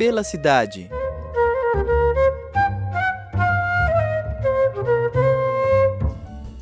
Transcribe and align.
Pela 0.00 0.24
cidade. 0.24 0.88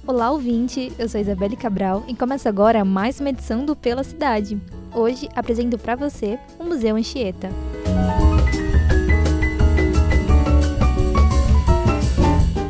Olá, 0.04 0.32
ouvinte! 0.32 0.92
Eu 0.98 1.08
sou 1.08 1.20
Isabelle 1.20 1.54
Cabral 1.54 2.02
e 2.08 2.16
começa 2.16 2.48
agora 2.48 2.84
mais 2.84 3.20
uma 3.20 3.28
edição 3.28 3.64
do 3.64 3.76
Pela 3.76 4.02
Cidade. 4.02 4.60
Hoje 4.92 5.28
apresento 5.36 5.78
para 5.78 5.94
você 5.94 6.36
o 6.58 6.64
Museu 6.64 6.96
Anchieta. 6.96 7.48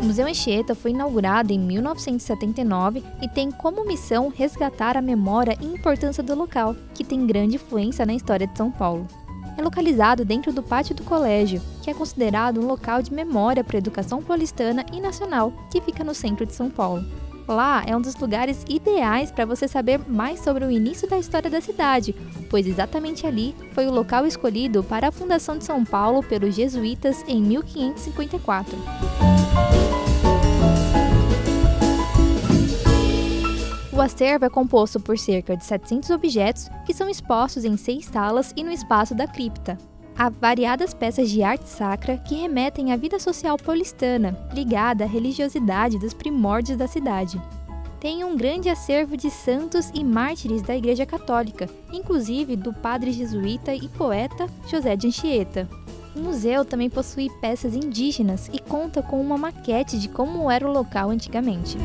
O 0.03 0.05
Museu 0.05 0.27
Anchieta 0.27 0.75
foi 0.75 0.91
inaugurado 0.91 1.51
em 1.51 1.59
1979 1.59 3.03
e 3.23 3.29
tem 3.31 3.51
como 3.51 3.87
missão 3.87 4.29
resgatar 4.29 4.99
a 4.99 5.01
memória 5.01 5.57
e 5.63 5.65
importância 5.65 6.23
do 6.23 6.35
local, 6.35 6.77
que 6.93 7.03
tem 7.03 7.27
grande 7.27 7.55
influência 7.55 8.05
na 8.05 8.13
história 8.13 8.47
de 8.47 8.55
São 8.55 8.71
Paulo. 8.71 9.07
É 9.59 9.63
localizado 9.63 10.25
dentro 10.25 10.53
do 10.53 10.63
pátio 10.63 10.95
do 10.95 11.03
colégio, 11.03 11.61
que 11.83 11.91
é 11.91 11.95
considerado 11.95 12.61
um 12.61 12.67
local 12.67 13.03
de 13.03 13.13
memória 13.13 13.65
para 13.65 13.77
a 13.77 13.79
educação 13.79 14.23
paulistana 14.23 14.87
e 14.93 15.01
nacional, 15.01 15.53
que 15.69 15.81
fica 15.81 16.05
no 16.05 16.15
centro 16.15 16.47
de 16.47 16.55
São 16.55 16.71
Paulo. 16.71 17.05
Lá 17.49 17.83
é 17.85 17.97
um 17.97 18.01
dos 18.01 18.15
lugares 18.15 18.65
ideais 18.69 19.33
para 19.33 19.45
você 19.45 19.67
saber 19.67 19.99
mais 20.09 20.39
sobre 20.41 20.65
o 20.65 20.71
início 20.71 21.09
da 21.09 21.19
história 21.19 21.51
da 21.51 21.61
cidade, 21.61 22.15
pois 22.49 22.69
exatamente 22.69 23.27
ali 23.27 23.53
foi 23.73 23.89
o 23.89 23.93
local 23.93 24.25
escolhido 24.27 24.85
para 24.85 25.09
a 25.09 25.13
fundação 25.13 25.59
de 25.59 25.65
São 25.65 25.85
Paulo 25.85 26.23
pelos 26.23 26.55
jesuítas 26.55 27.25
em 27.27 27.43
1554. 27.43 28.79
O 33.99 34.01
acervo 34.01 34.45
é 34.45 34.49
composto 34.49 35.01
por 35.01 35.19
cerca 35.19 35.57
de 35.57 35.65
700 35.65 36.11
objetos 36.11 36.69
que 36.87 36.95
são 36.95 37.09
expostos 37.09 37.65
em 37.65 37.77
seis 37.77 38.05
salas 38.05 38.55
e 38.57 38.63
no 38.63 38.71
espaço 38.71 39.13
da 39.13 39.27
cripta. 39.27 39.77
Há 40.17 40.29
variadas 40.29 40.95
peças 40.95 41.29
de 41.29 41.43
arte 41.43 41.69
sacra 41.69 42.17
que 42.17 42.37
remetem 42.37 42.93
à 42.93 42.97
vida 42.97 43.19
social 43.19 43.57
paulistana, 43.57 44.39
ligada 44.55 45.03
à 45.03 45.07
religiosidade 45.09 45.99
dos 45.99 46.15
primórdios 46.15 46.79
da 46.79 46.87
cidade. 46.87 47.43
Tem 47.99 48.23
um 48.23 48.37
grande 48.37 48.69
acervo 48.69 49.17
de 49.17 49.33
santos 49.33 49.91
e 49.93 50.05
mártires 50.05 50.63
da 50.63 50.77
Igreja 50.77 51.05
Católica, 51.05 51.69
inclusive 51.93 52.55
do 52.55 52.73
padre 52.73 53.11
jesuíta 53.11 53.75
e 53.75 53.89
poeta 53.89 54.47
José 54.69 54.95
de 54.95 55.09
Anchieta. 55.09 55.69
O 56.15 56.21
museu 56.21 56.65
também 56.65 56.89
possui 56.89 57.29
peças 57.41 57.75
indígenas 57.75 58.49
e 58.53 58.61
conta 58.61 59.03
com 59.03 59.21
uma 59.21 59.37
maquete 59.37 59.99
de 59.99 60.09
como 60.09 60.49
era 60.49 60.69
o 60.69 60.73
local 60.73 61.11
antigamente. 61.11 61.77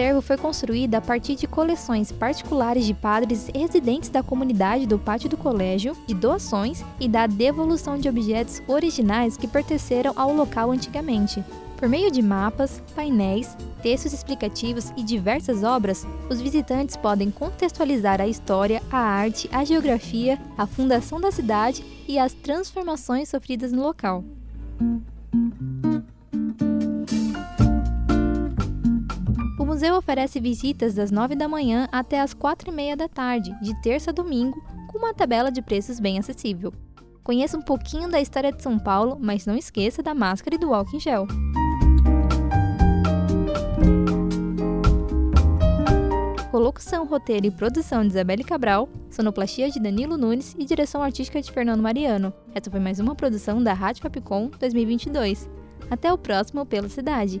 Acervo 0.00 0.22
foi 0.22 0.38
construído 0.38 0.94
a 0.94 1.00
partir 1.00 1.36
de 1.36 1.46
coleções 1.46 2.10
particulares 2.10 2.86
de 2.86 2.94
padres 2.94 3.50
residentes 3.54 4.08
da 4.08 4.22
comunidade 4.22 4.86
do 4.86 4.98
pátio 4.98 5.28
do 5.28 5.36
colégio, 5.36 5.94
de 6.06 6.14
doações 6.14 6.82
e 6.98 7.06
da 7.06 7.26
devolução 7.26 7.98
de 7.98 8.08
objetos 8.08 8.62
originais 8.66 9.36
que 9.36 9.46
pertenceram 9.46 10.14
ao 10.16 10.32
local 10.32 10.70
antigamente. 10.70 11.44
Por 11.76 11.86
meio 11.86 12.10
de 12.10 12.22
mapas, 12.22 12.82
painéis, 12.94 13.54
textos 13.82 14.14
explicativos 14.14 14.90
e 14.96 15.02
diversas 15.02 15.62
obras, 15.62 16.06
os 16.30 16.40
visitantes 16.40 16.96
podem 16.96 17.30
contextualizar 17.30 18.22
a 18.22 18.26
história, 18.26 18.82
a 18.90 18.98
arte, 18.98 19.50
a 19.52 19.64
geografia, 19.64 20.38
a 20.56 20.66
fundação 20.66 21.20
da 21.20 21.30
cidade 21.30 21.84
e 22.08 22.18
as 22.18 22.32
transformações 22.32 23.28
sofridas 23.28 23.70
no 23.70 23.82
local. 23.82 24.24
Museu 29.80 29.96
oferece 29.96 30.38
visitas 30.38 30.92
das 30.92 31.10
9 31.10 31.34
da 31.34 31.48
manhã 31.48 31.88
até 31.90 32.20
as 32.20 32.34
4 32.34 32.68
e 32.68 32.74
meia 32.74 32.94
da 32.94 33.08
tarde, 33.08 33.50
de 33.62 33.74
terça 33.80 34.10
a 34.10 34.12
domingo, 34.12 34.62
com 34.86 34.98
uma 34.98 35.14
tabela 35.14 35.50
de 35.50 35.62
preços 35.62 35.98
bem 35.98 36.18
acessível. 36.18 36.70
Conheça 37.24 37.56
um 37.56 37.62
pouquinho 37.62 38.06
da 38.06 38.20
história 38.20 38.52
de 38.52 38.62
São 38.62 38.78
Paulo, 38.78 39.16
mas 39.18 39.46
não 39.46 39.56
esqueça 39.56 40.02
da 40.02 40.14
máscara 40.14 40.54
e 40.54 40.58
do 40.58 40.70
em 40.94 41.00
gel. 41.00 41.26
Colocação, 46.50 47.06
roteiro 47.06 47.46
e 47.46 47.50
produção 47.50 48.02
de 48.02 48.08
Isabelle 48.08 48.44
Cabral, 48.44 48.86
sonoplastia 49.10 49.70
de 49.70 49.80
Danilo 49.80 50.18
Nunes 50.18 50.54
e 50.58 50.64
direção 50.66 51.02
artística 51.02 51.40
de 51.40 51.50
Fernando 51.50 51.82
Mariano. 51.82 52.34
Essa 52.54 52.70
foi 52.70 52.80
mais 52.80 53.00
uma 53.00 53.14
produção 53.14 53.62
da 53.62 53.72
Rádio 53.72 54.02
Fapcom 54.02 54.50
2022. 54.60 55.48
Até 55.90 56.12
o 56.12 56.18
próximo 56.18 56.66
Pela 56.66 56.90
Cidade. 56.90 57.40